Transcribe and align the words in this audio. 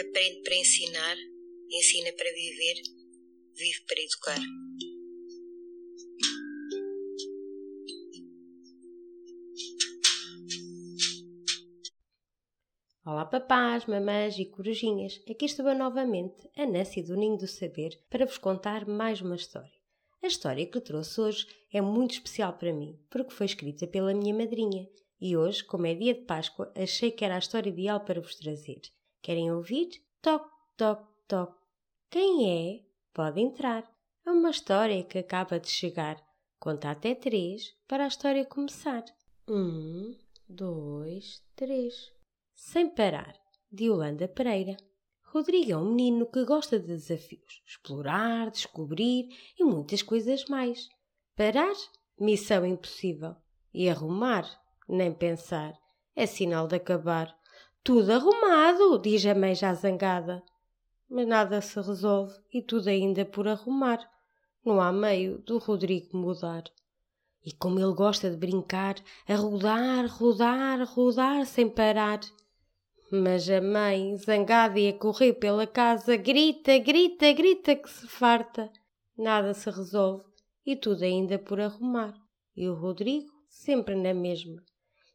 Aprende 0.00 0.40
para 0.42 0.56
ensinar, 0.56 1.16
ensina 1.70 2.10
para 2.16 2.32
viver, 2.32 2.82
vive 3.54 3.80
para 3.86 4.00
educar. 4.00 4.40
Olá 13.04 13.26
papás, 13.26 13.84
mamães 13.84 14.38
e 14.38 14.46
corujinhas, 14.46 15.20
aqui 15.28 15.44
estou 15.44 15.68
eu 15.68 15.76
novamente, 15.76 16.48
a 16.56 16.64
Nancy 16.64 17.02
do 17.02 17.14
Ninho 17.14 17.36
do 17.36 17.46
Saber, 17.46 18.02
para 18.08 18.24
vos 18.24 18.38
contar 18.38 18.86
mais 18.86 19.20
uma 19.20 19.36
história. 19.36 19.68
A 20.22 20.26
história 20.28 20.64
que 20.64 20.80
trouxe 20.80 21.20
hoje 21.20 21.46
é 21.70 21.82
muito 21.82 22.12
especial 22.12 22.54
para 22.54 22.72
mim, 22.72 22.98
porque 23.10 23.34
foi 23.34 23.44
escrita 23.44 23.86
pela 23.86 24.14
minha 24.14 24.32
madrinha, 24.32 24.88
e 25.20 25.36
hoje, 25.36 25.62
como 25.62 25.86
é 25.86 25.94
dia 25.94 26.14
de 26.14 26.22
Páscoa, 26.22 26.72
achei 26.74 27.10
que 27.10 27.22
era 27.22 27.34
a 27.34 27.38
história 27.38 27.68
ideal 27.68 28.00
para 28.00 28.22
vos 28.22 28.34
trazer. 28.36 28.80
Querem 29.22 29.52
ouvir? 29.52 29.90
Toc, 30.22 30.46
toc, 30.76 31.02
toc. 31.28 31.54
Quem 32.10 32.50
é? 32.50 32.84
Pode 33.12 33.40
entrar. 33.40 33.84
É 34.26 34.30
uma 34.30 34.50
história 34.50 35.02
que 35.04 35.18
acaba 35.18 35.58
de 35.58 35.68
chegar. 35.68 36.16
Conta 36.58 36.90
até 36.90 37.14
três 37.14 37.74
para 37.88 38.04
a 38.04 38.08
história 38.08 38.44
começar. 38.44 39.04
Um, 39.48 40.16
dois, 40.48 41.42
três 41.56 42.12
sem 42.60 42.90
parar, 42.90 43.34
de 43.72 43.86
Yolanda 43.86 44.28
Pereira. 44.28 44.76
Rodrigo 45.22 45.72
é 45.72 45.76
um 45.78 45.94
menino 45.94 46.26
que 46.26 46.44
gosta 46.44 46.78
de 46.78 46.88
desafios, 46.88 47.62
explorar, 47.66 48.50
descobrir 48.50 49.30
e 49.58 49.64
muitas 49.64 50.02
coisas 50.02 50.44
mais. 50.44 50.86
Parar? 51.34 51.72
Missão 52.18 52.66
impossível. 52.66 53.34
E 53.72 53.88
arrumar? 53.88 54.44
Nem 54.86 55.10
pensar. 55.10 55.72
É 56.14 56.26
sinal 56.26 56.66
de 56.66 56.76
acabar. 56.76 57.34
Tudo 57.82 58.12
arrumado, 58.12 58.98
diz 58.98 59.24
a 59.24 59.34
mãe 59.34 59.54
já 59.54 59.72
zangada. 59.72 60.42
Mas 61.08 61.26
nada 61.26 61.60
se 61.60 61.80
resolve 61.80 62.34
e 62.52 62.62
tudo 62.62 62.88
ainda 62.88 63.24
por 63.24 63.48
arrumar. 63.48 63.98
Não 64.64 64.80
há 64.80 64.92
meio 64.92 65.38
do 65.38 65.56
Rodrigo 65.56 66.16
mudar. 66.16 66.64
E 67.42 67.52
como 67.54 67.80
ele 67.80 67.94
gosta 67.94 68.30
de 68.30 68.36
brincar, 68.36 68.96
a 69.26 69.34
rodar, 69.34 70.06
rodar, 70.06 70.84
rodar 70.84 71.46
sem 71.46 71.70
parar. 71.70 72.20
Mas 73.10 73.48
a 73.48 73.62
mãe, 73.62 74.14
zangada 74.18 74.78
e 74.78 74.88
a 74.88 74.92
correr 74.92 75.32
pela 75.32 75.66
casa, 75.66 76.16
grita, 76.16 76.78
grita, 76.78 77.32
grita 77.32 77.74
que 77.74 77.88
se 77.88 78.06
farta. 78.06 78.70
Nada 79.16 79.54
se 79.54 79.70
resolve 79.70 80.24
e 80.66 80.76
tudo 80.76 81.02
ainda 81.02 81.38
por 81.38 81.58
arrumar. 81.58 82.14
E 82.54 82.68
o 82.68 82.74
Rodrigo 82.74 83.32
sempre 83.48 83.94
na 83.94 84.12
mesma. 84.12 84.62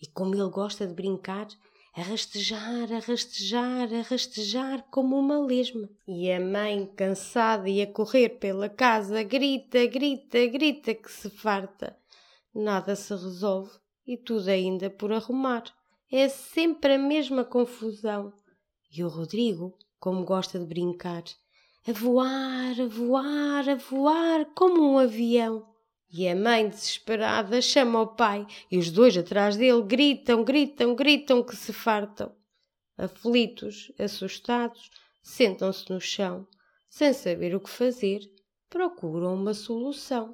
E 0.00 0.06
como 0.06 0.34
ele 0.34 0.48
gosta 0.48 0.86
de 0.86 0.94
brincar, 0.94 1.48
a 1.94 2.02
rastejar, 2.02 2.92
a 2.92 2.98
rastejar, 3.00 3.92
a 3.92 4.02
rastejar 4.02 4.82
como 4.90 5.18
uma 5.18 5.38
lesma. 5.38 5.88
E 6.08 6.30
a 6.32 6.40
mãe, 6.40 6.86
cansada 6.96 7.68
e 7.68 7.82
a 7.82 7.86
correr 7.86 8.30
pela 8.30 8.68
casa, 8.68 9.22
grita, 9.22 9.84
grita, 9.86 10.46
grita 10.46 10.94
que 10.94 11.10
se 11.10 11.28
farta. 11.28 11.96
Nada 12.54 12.96
se 12.96 13.12
resolve 13.14 13.72
e 14.06 14.16
tudo 14.16 14.48
ainda 14.48 14.90
por 14.90 15.12
arrumar 15.12 15.64
é 16.10 16.28
sempre 16.28 16.94
a 16.94 16.98
mesma 16.98 17.44
confusão. 17.44 18.32
E 18.94 19.02
o 19.02 19.08
Rodrigo, 19.08 19.74
como 19.98 20.24
gosta 20.24 20.58
de 20.58 20.66
brincar, 20.66 21.24
a 21.88 21.92
voar, 21.92 22.78
a 22.78 22.86
voar, 22.86 23.68
a 23.68 23.74
voar 23.74 24.44
como 24.54 24.92
um 24.92 24.98
avião. 24.98 25.66
E 26.14 26.28
a 26.28 26.36
mãe, 26.36 26.68
desesperada, 26.68 27.62
chama 27.62 28.02
o 28.02 28.06
pai, 28.06 28.46
e 28.70 28.76
os 28.76 28.90
dois 28.90 29.16
atrás 29.16 29.56
dele 29.56 29.82
gritam, 29.82 30.44
gritam, 30.44 30.94
gritam 30.94 31.42
que 31.42 31.56
se 31.56 31.72
fartam. 31.72 32.36
Aflitos, 32.98 33.90
assustados, 33.98 34.90
sentam-se 35.22 35.90
no 35.90 35.98
chão, 35.98 36.46
sem 36.90 37.14
saber 37.14 37.54
o 37.54 37.60
que 37.60 37.70
fazer, 37.70 38.20
procuram 38.68 39.34
uma 39.34 39.54
solução. 39.54 40.32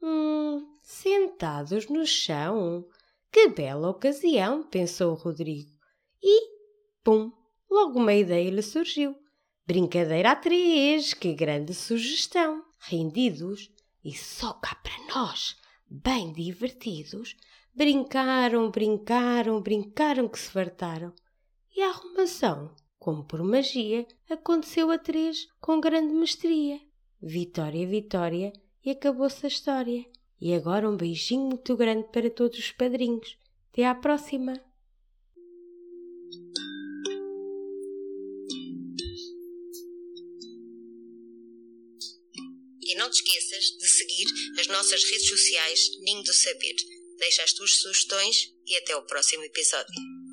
Hum, 0.00 0.64
sentados 0.80 1.88
no 1.88 2.06
chão, 2.06 2.86
que 3.32 3.48
bela 3.48 3.90
ocasião, 3.90 4.62
pensou 4.62 5.14
Rodrigo. 5.14 5.72
E, 6.22 6.50
pum, 7.02 7.32
logo 7.68 7.98
uma 7.98 8.14
ideia 8.14 8.48
lhe 8.48 8.62
surgiu. 8.62 9.16
Brincadeira 9.66 10.30
a 10.30 10.36
três, 10.36 11.14
que 11.14 11.32
grande 11.34 11.74
sugestão. 11.74 12.62
Rendidos 12.78 13.74
e 14.04 14.12
só 14.12 14.52
para 14.52 14.74
nós, 15.14 15.56
bem 15.88 16.32
divertidos, 16.32 17.36
brincaram, 17.72 18.68
brincaram, 18.70 19.60
brincaram 19.60 20.28
que 20.28 20.38
se 20.38 20.50
fartaram. 20.50 21.12
E 21.76 21.82
a 21.82 21.90
arrumação, 21.90 22.74
como 22.98 23.24
por 23.24 23.42
magia, 23.44 24.06
aconteceu 24.28 24.90
a 24.90 24.98
três 24.98 25.46
com 25.60 25.80
grande 25.80 26.12
mestria. 26.12 26.80
Vitória, 27.22 27.86
vitória, 27.86 28.52
e 28.84 28.90
acabou-se 28.90 29.46
a 29.46 29.48
história. 29.48 30.04
E 30.40 30.52
agora 30.52 30.90
um 30.90 30.96
beijinho 30.96 31.46
muito 31.46 31.76
grande 31.76 32.08
para 32.08 32.28
todos 32.28 32.58
os 32.58 32.72
padrinhos. 32.72 33.38
Até 33.72 33.86
à 33.86 33.94
próxima! 33.94 34.60
E 42.94 42.96
não 42.96 43.10
te 43.10 43.16
esqueças 43.16 43.64
de 43.76 43.88
seguir 43.88 44.26
as 44.60 44.68
nossas 44.68 45.02
redes 45.02 45.28
sociais 45.28 45.80
Ninho 45.98 46.22
do 46.22 46.32
Saber. 46.32 46.76
Deixa 47.18 47.42
as 47.42 47.52
tuas 47.52 47.72
sugestões 47.72 48.52
e 48.64 48.76
até 48.76 48.94
o 48.94 49.02
próximo 49.02 49.42
episódio. 49.42 50.23